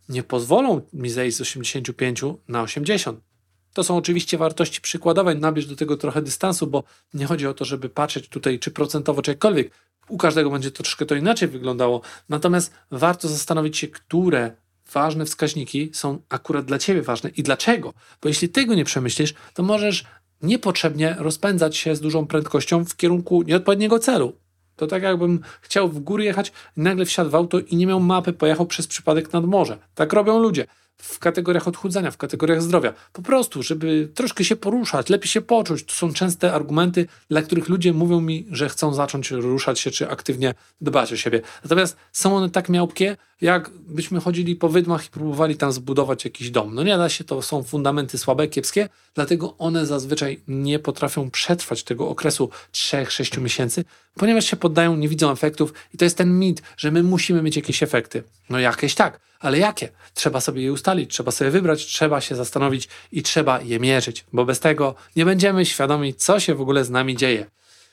nie 0.09 0.23
pozwolą 0.23 0.81
mi 0.92 1.11
zejść 1.11 1.37
z 1.37 1.40
85 1.40 2.21
na 2.49 2.62
80. 2.62 3.31
To 3.72 3.84
są 3.84 3.96
oczywiście 3.96 4.38
wartości 4.38 4.80
przykładowe, 4.80 5.34
nabierz 5.34 5.66
do 5.66 5.76
tego 5.76 5.96
trochę 5.96 6.22
dystansu, 6.22 6.66
bo 6.66 6.84
nie 7.14 7.26
chodzi 7.26 7.46
o 7.46 7.54
to, 7.54 7.64
żeby 7.64 7.88
patrzeć 7.88 8.28
tutaj 8.28 8.58
czy 8.58 8.70
procentowo, 8.70 9.22
czy 9.22 9.30
jakkolwiek. 9.30 9.72
U 10.08 10.18
każdego 10.18 10.50
będzie 10.50 10.70
troszkę 10.70 11.06
to 11.06 11.14
inaczej 11.14 11.48
wyglądało. 11.48 12.00
Natomiast 12.28 12.72
warto 12.90 13.28
zastanowić 13.28 13.78
się, 13.78 13.88
które 13.88 14.56
ważne 14.92 15.24
wskaźniki 15.24 15.90
są 15.94 16.18
akurat 16.28 16.64
dla 16.64 16.78
ciebie 16.78 17.02
ważne 17.02 17.30
i 17.30 17.42
dlaczego. 17.42 17.92
Bo 18.22 18.28
jeśli 18.28 18.48
tego 18.48 18.74
nie 18.74 18.84
przemyślisz, 18.84 19.34
to 19.54 19.62
możesz 19.62 20.04
niepotrzebnie 20.42 21.16
rozpędzać 21.18 21.76
się 21.76 21.96
z 21.96 22.00
dużą 22.00 22.26
prędkością 22.26 22.84
w 22.84 22.96
kierunku 22.96 23.42
nieodpowiedniego 23.42 23.98
celu. 23.98 24.32
To 24.76 24.86
tak 24.86 25.02
jakbym 25.02 25.40
chciał 25.60 25.88
w 25.88 26.00
góry 26.00 26.24
jechać, 26.24 26.52
nagle 26.76 27.04
wsiadł 27.04 27.30
w 27.30 27.34
auto 27.34 27.58
i 27.60 27.76
nie 27.76 27.86
miał 27.86 28.00
mapy, 28.00 28.32
pojechał 28.32 28.66
przez 28.66 28.86
przypadek 28.86 29.32
nad 29.32 29.44
morze. 29.44 29.78
Tak 29.94 30.12
robią 30.12 30.38
ludzie 30.38 30.66
w 30.96 31.18
kategoriach 31.18 31.68
odchudzania, 31.68 32.11
w 32.11 32.16
kategoriach 32.16 32.62
zdrowia. 32.62 32.92
Po 33.12 33.22
prostu, 33.22 33.62
żeby 33.62 34.08
troszkę 34.14 34.44
się 34.44 34.56
poruszać, 34.56 35.08
lepiej 35.08 35.28
się 35.28 35.40
poczuć. 35.40 35.84
To 35.84 35.92
są 35.92 36.12
częste 36.12 36.52
argumenty, 36.52 37.06
dla 37.28 37.42
których 37.42 37.68
ludzie 37.68 37.92
mówią 37.92 38.20
mi, 38.20 38.46
że 38.50 38.68
chcą 38.68 38.94
zacząć 38.94 39.30
ruszać 39.30 39.80
się 39.80 39.90
czy 39.90 40.11
aktywnie 40.11 40.54
dbać 40.80 41.12
o 41.12 41.16
siebie. 41.16 41.40
Natomiast 41.64 41.96
są 42.12 42.37
one 42.37 42.50
tak 42.50 42.68
miałkie, 42.68 43.16
jakbyśmy 43.42 44.20
chodzili 44.20 44.56
po 44.56 44.68
wydmach 44.68 45.06
i 45.06 45.11
próbowali 45.11 45.56
tam 45.56 45.72
zbudować 45.72 46.25
jakiś 46.25 46.50
dom. 46.50 46.75
No 46.75 46.82
nie 46.82 46.96
da 46.96 47.08
się, 47.08 47.25
to 47.25 47.42
są 47.42 47.62
fundamenty 47.62 48.18
słabe, 48.18 48.49
kiepskie, 48.49 48.88
dlatego 49.14 49.56
one 49.58 49.87
zazwyczaj 49.87 50.40
nie 50.49 50.78
potrafią 50.78 51.30
przetrwać 51.30 51.82
tego 51.82 52.08
okresu 52.08 52.50
3-6 52.72 53.40
miesięcy, 53.40 53.84
ponieważ 54.14 54.44
się 54.44 54.56
poddają, 54.56 54.96
nie 54.96 55.08
widzą 55.08 55.32
efektów 55.32 55.75
i 55.94 55.99
to 55.99 56.04
jest 56.04 56.16
ten 56.16 56.38
mit, 56.38 56.62
że 56.76 56.90
my 56.90 57.02
musimy 57.02 57.42
mieć 57.42 57.56
jakieś 57.56 57.82
efekty. 57.82 58.22
No 58.50 58.58
jakieś 58.58 58.94
tak, 58.94 59.20
ale 59.40 59.58
jakie? 59.58 59.88
Trzeba 60.14 60.40
sobie 60.40 60.62
je 60.62 60.72
ustalić, 60.72 61.11
trzeba 61.11 61.30
sobie 61.30 61.50
wybrać, 61.50 61.87
trzeba 61.87 62.20
się 62.20 62.34
zastanowić 62.34 62.88
i 63.12 63.22
trzeba 63.22 63.61
je 63.61 63.80
mierzyć, 63.80 64.25
bo 64.32 64.44
bez 64.44 64.61
tego 64.61 64.94
nie 65.16 65.25
będziemy 65.25 65.66
świadomi, 65.66 66.14
co 66.14 66.40
się 66.40 66.54
w 66.54 66.61
ogóle 66.61 66.84
z 66.84 66.90
nami 66.90 67.16
dzieje. 67.16 67.46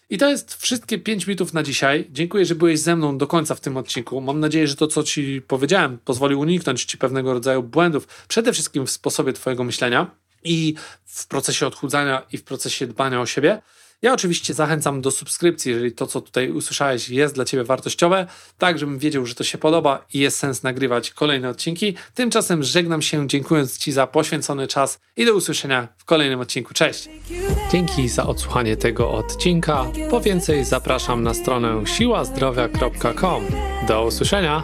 I 0.10 0.18
to 0.18 0.30
jest 0.30 0.56
wszystkie 0.56 1.00
5 1.00 1.28
mitów 1.28 1.54
na 1.54 1.64
dzisiaj. 1.64 2.08
Dziękuję, 2.12 2.46
że 2.46 2.56
byłeś 2.56 2.80
ze 2.80 2.96
mną 2.96 3.18
do 3.18 3.28
końca 3.28 3.56
w 3.56 3.60
tym 3.60 3.78
odcinku. 3.78 4.22
Mam 4.22 4.40
nadzieję, 4.40 4.68
że 4.68 4.76
to, 4.76 4.88
co 4.88 5.04
Ci 5.04 5.42
powiedziałem, 5.48 5.98
pozwoli 6.06 6.36
uniknąć 6.36 6.86
Ci 6.86 6.98
pewnego 6.98 7.34
rodzaju 7.34 7.64
błędów, 7.64 8.08
przede 8.28 8.54
wszystkim 8.54 8.86
w 8.86 8.92
sposobie 8.92 9.34
Twojego 9.34 9.64
myślenia 9.64 10.12
i 10.44 10.76
w 11.06 11.28
procesie 11.28 11.68
odchudzania 11.68 12.26
i 12.32 12.38
w 12.38 12.44
procesie 12.44 12.88
dbania 12.88 13.22
o 13.22 13.26
siebie. 13.26 13.62
Ja 14.02 14.14
oczywiście 14.14 14.54
zachęcam 14.54 15.02
do 15.02 15.12
subskrypcji, 15.12 15.72
jeżeli 15.72 15.92
to, 15.92 16.08
co 16.08 16.22
tutaj 16.22 16.52
usłyszałeś, 16.52 17.10
jest 17.10 17.36
dla 17.36 17.46
Ciebie 17.46 17.64
wartościowe, 17.64 18.28
tak 18.58 18.80
żebym 18.80 19.00
wiedział, 19.00 19.26
że 19.26 19.36
to 19.36 19.44
się 19.44 19.58
podoba 19.58 20.06
i 20.14 20.20
jest 20.20 20.40
sens 20.40 20.64
nagrywać 20.64 21.12
kolejne 21.12 21.50
odcinki. 21.50 21.94
Tymczasem 22.14 22.64
żegnam 22.64 23.02
się, 23.02 23.28
dziękując 23.28 23.78
Ci 23.78 23.92
za 23.92 24.08
poświęcony 24.08 24.68
czas 24.68 25.00
i 25.18 25.26
do 25.26 25.34
usłyszenia 25.34 25.88
w 25.98 26.06
kolejnym 26.06 26.40
odcinku. 26.40 26.74
Cześć! 26.74 27.10
Dzięki 27.72 28.10
za 28.10 28.28
odsłuchanie 28.28 28.78
tego 28.78 29.12
odcinka. 29.12 29.86
Po 30.10 30.22
więcej 30.22 30.66
zapraszam 30.66 31.24
na 31.24 31.34
stronę 31.34 31.88
siłazdrowia.com. 31.88 33.46
Do 33.88 34.06
usłyszenia! 34.06 34.64